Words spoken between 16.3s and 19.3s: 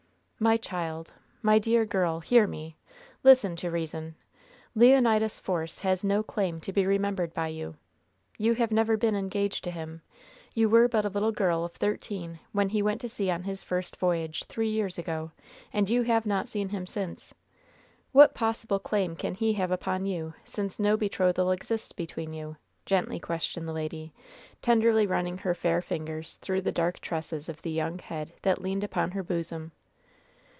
seen him since. What possible claim